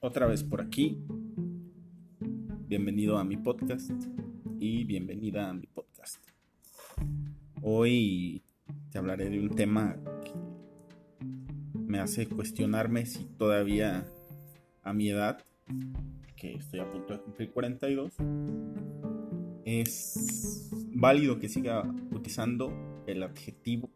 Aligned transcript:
otra 0.00 0.26
vez 0.26 0.42
por 0.42 0.60
aquí. 0.60 0.98
Bienvenido 2.66 3.18
a 3.18 3.24
mi 3.24 3.36
podcast 3.36 3.90
y 4.58 4.84
bienvenida 4.84 5.48
a 5.50 5.54
mi 5.54 5.66
podcast. 5.66 6.16
Hoy 7.62 8.42
te 8.90 8.98
hablaré 8.98 9.28
de 9.30 9.40
un 9.40 9.50
tema 9.50 9.96
que 10.24 10.32
me 11.78 12.00
hace 12.00 12.26
cuestionarme 12.26 13.06
si 13.06 13.24
todavía 13.24 14.06
a 14.82 14.92
mi 14.92 15.10
edad, 15.10 15.44
que 16.36 16.54
estoy 16.54 16.80
a 16.80 16.90
punto 16.90 17.14
de 17.14 17.20
cumplir 17.20 17.50
42, 17.52 18.12
es 19.64 20.70
válido 20.94 21.38
que 21.38 21.48
siga 21.48 21.82
utilizando 22.10 22.72
el 23.06 23.22
adjetivo. 23.22 23.90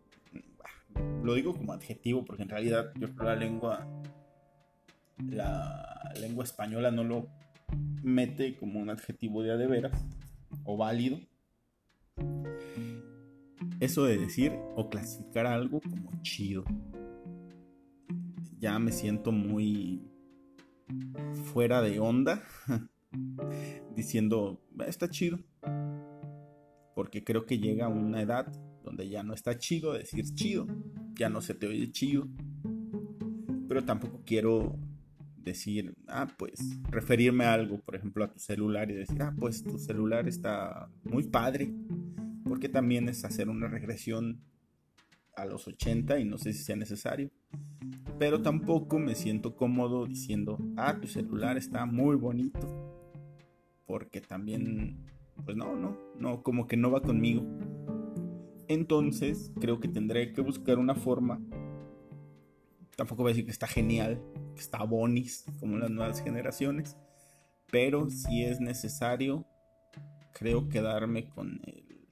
Lo 1.23 1.34
digo 1.34 1.55
como 1.55 1.73
adjetivo 1.73 2.24
porque 2.24 2.42
en 2.42 2.48
realidad 2.48 2.92
yo 2.98 3.15
creo 3.15 3.29
la 3.29 3.37
lengua 3.37 3.87
la 5.19 6.12
lengua 6.20 6.45
española 6.45 6.91
no 6.91 7.05
lo 7.05 7.28
mete 8.02 8.56
como 8.56 8.80
un 8.80 8.91
adjetivo 8.91 9.42
de 9.42 9.66
veras 9.66 10.05
o 10.65 10.77
válido. 10.77 11.19
Eso 13.80 14.05
de 14.05 14.19
decir 14.19 14.52
o 14.77 14.88
clasificar 14.88 15.47
algo 15.47 15.80
como 15.80 16.11
chido. 16.23 16.65
Ya 18.59 18.78
me 18.78 18.92
siento 18.92 19.33
muy 19.33 20.03
fuera 21.53 21.83
de 21.83 21.98
onda 21.98 22.42
diciendo, 23.97 24.61
está 24.87 25.09
chido. 25.09 25.39
Porque 26.95 27.25
creo 27.25 27.47
que 27.47 27.59
llega 27.59 27.89
una 27.89 28.23
edad 28.23 28.53
donde 28.84 29.09
ya 29.09 29.23
no 29.23 29.34
está 29.34 29.59
chido 29.59 29.92
decir 29.92 30.25
chido, 30.34 30.66
ya 31.14 31.28
no 31.28 31.41
se 31.41 31.55
te 31.55 31.66
oye 31.66 31.91
chido. 31.91 32.28
Pero 33.68 33.84
tampoco 33.84 34.22
quiero 34.24 34.77
decir, 35.36 35.94
ah, 36.08 36.28
pues, 36.36 36.60
referirme 36.91 37.44
a 37.44 37.54
algo, 37.54 37.80
por 37.80 37.96
ejemplo, 37.96 38.24
a 38.24 38.32
tu 38.32 38.38
celular 38.38 38.91
y 38.91 38.94
decir, 38.94 39.20
ah, 39.22 39.34
pues 39.38 39.62
tu 39.62 39.78
celular 39.78 40.28
está 40.28 40.88
muy 41.04 41.24
padre, 41.24 41.72
porque 42.44 42.69
también 42.69 43.08
es 43.08 43.24
hacer 43.24 43.48
una 43.48 43.69
regresión 43.69 44.41
a 45.36 45.46
los 45.46 45.66
80 45.66 46.19
y 46.20 46.24
no 46.24 46.38
sé 46.38 46.52
si 46.52 46.62
sea 46.62 46.77
necesario. 46.77 47.30
Pero 48.19 48.42
tampoco 48.42 48.98
me 48.98 49.14
siento 49.14 49.56
cómodo 49.56 50.06
diciendo, 50.06 50.58
ah, 50.76 50.98
tu 51.00 51.08
celular 51.08 51.56
está 51.56 51.86
muy 51.86 52.16
bonito, 52.16 52.60
porque 53.86 54.20
también, 54.20 55.06
pues 55.44 55.56
no, 55.56 55.76
no, 55.76 55.98
no, 56.19 56.42
como 56.42 56.66
que 56.66 56.76
no 56.76 56.91
va 56.91 57.02
conmigo. 57.02 57.42
Entonces, 58.73 59.53
creo 59.61 59.81
que 59.81 59.89
tendré 59.89 60.33
que 60.33 60.41
buscar 60.41 60.78
una 60.78 60.95
forma. 60.95 61.42
Tampoco 62.97 63.23
voy 63.23 63.31
a 63.31 63.34
decir 63.34 63.45
que 63.45 63.51
está 63.51 63.67
genial, 63.67 64.23
está 64.56 64.83
bonis 64.83 65.45
como 65.61 65.77
las 65.77 65.91
nuevas 65.91 66.23
generaciones, 66.23 66.97
pero 67.70 68.09
si 68.09 68.45
es 68.45 68.61
necesario, 68.61 69.47
creo 70.33 70.70
quedarme 70.70 71.28
con 71.28 71.61
el... 71.65 72.09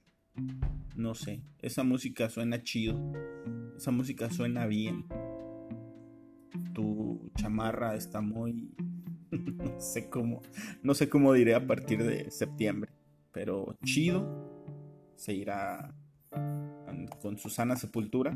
No 0.95 1.15
sé, 1.15 1.41
esa 1.63 1.83
música 1.83 2.29
suena 2.29 2.61
chido, 2.61 3.11
esa 3.75 3.89
música 3.89 4.29
suena 4.29 4.67
bien. 4.67 5.07
Tu 6.75 7.31
chamarra 7.37 7.95
está 7.95 8.21
muy... 8.21 8.75
no 9.31 9.79
sé 9.79 10.11
cómo, 10.11 10.43
no 10.83 10.93
sé 10.93 11.09
cómo 11.09 11.33
diré 11.33 11.55
a 11.55 11.65
partir 11.65 12.03
de 12.03 12.29
septiembre, 12.29 12.91
pero 13.31 13.75
chido 13.83 14.51
se 15.15 15.33
irá 15.33 15.95
con 17.21 17.37
Susana 17.37 17.75
Sepultura 17.75 18.35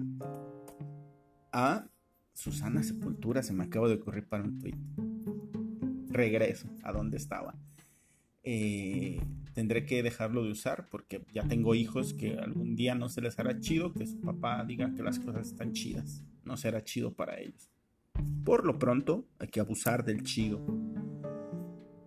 a 1.52 1.88
Susana 2.34 2.84
Sepultura 2.84 3.42
se 3.42 3.54
me 3.54 3.64
acaba 3.64 3.88
de 3.88 3.96
ocurrir 3.96 4.28
para 4.28 4.44
un 4.44 4.60
tweet. 4.60 4.76
Regreso 6.10 6.68
a 6.84 6.92
donde 6.92 7.16
estaba. 7.16 7.56
Eh, 8.44 9.22
tendré 9.54 9.86
que 9.86 10.04
dejarlo 10.04 10.44
de 10.44 10.52
usar 10.52 10.88
porque 10.92 11.26
ya 11.32 11.48
tengo 11.48 11.74
hijos 11.76 12.14
que 12.14 12.38
algún 12.38 12.76
día 12.76 12.94
no 12.94 13.08
se 13.08 13.22
les 13.22 13.40
hará 13.40 13.58
chido 13.60 13.94
que 13.94 14.06
su 14.06 14.20
papá 14.20 14.66
diga 14.66 14.94
que 14.94 15.02
las 15.02 15.18
cosas 15.18 15.48
están 15.48 15.72
chidas. 15.72 16.24
No 16.44 16.58
será 16.58 16.84
chido 16.84 17.14
para 17.14 17.40
ellos. 17.40 17.72
Por 18.44 18.66
lo 18.66 18.78
pronto, 18.78 19.26
hay 19.40 19.48
que 19.48 19.62
abusar 19.62 20.04
del 20.04 20.24
chido. 20.24 20.62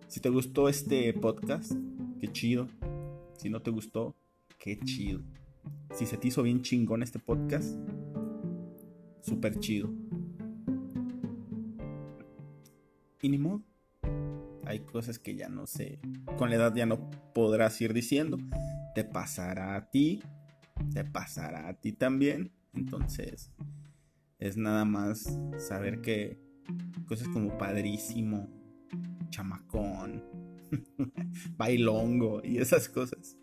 Si 0.07 0.19
te 0.19 0.29
gustó 0.29 0.69
este 0.69 1.11
podcast, 1.13 1.71
qué 2.19 2.27
chido. 2.27 2.69
Si 3.37 3.49
no 3.49 3.63
te 3.63 3.71
gustó, 3.71 4.15
qué 4.59 4.79
chido. 4.79 5.21
Si 5.93 6.05
se 6.05 6.17
te 6.17 6.27
hizo 6.27 6.43
bien 6.43 6.61
chingón 6.61 7.03
este 7.03 7.19
podcast, 7.19 7.75
súper 9.21 9.59
chido. 9.59 9.93
Y 13.21 13.29
ni 13.29 13.37
modo. 13.37 13.63
Hay 14.65 14.79
cosas 14.79 15.19
que 15.19 15.35
ya 15.35 15.49
no 15.49 15.65
sé. 15.65 15.99
Con 16.37 16.49
la 16.49 16.55
edad 16.55 16.75
ya 16.75 16.85
no 16.85 17.09
podrás 17.33 17.81
ir 17.81 17.93
diciendo. 17.93 18.37
Te 18.95 19.03
pasará 19.03 19.75
a 19.75 19.89
ti. 19.89 20.21
Te 20.93 21.03
pasará 21.03 21.67
a 21.67 21.73
ti 21.73 21.91
también. 21.91 22.51
Entonces, 22.73 23.51
es 24.37 24.57
nada 24.57 24.85
más 24.85 25.37
saber 25.57 26.01
que 26.01 26.39
cosas 27.07 27.27
como 27.29 27.57
padrísimo, 27.57 28.47
chamacón, 29.29 30.23
bailongo 31.57 32.41
y 32.43 32.59
esas 32.59 32.87
cosas. 32.87 33.37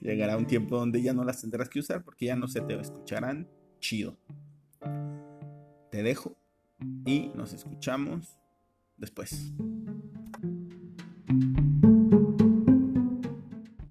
Llegará 0.00 0.36
un 0.36 0.46
tiempo 0.46 0.76
donde 0.76 1.02
ya 1.02 1.12
no 1.12 1.24
las 1.24 1.40
tendrás 1.40 1.68
que 1.68 1.80
usar 1.80 2.02
porque 2.04 2.26
ya 2.26 2.36
no 2.36 2.48
se 2.48 2.60
te 2.60 2.78
escucharán 2.78 3.48
chido. 3.80 4.18
Te 5.90 6.02
dejo 6.02 6.36
y 7.04 7.30
nos 7.34 7.52
escuchamos 7.52 8.38
después. 8.96 9.52